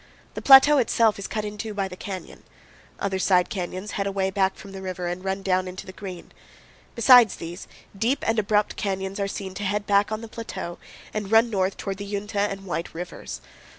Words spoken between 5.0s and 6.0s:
and run down into the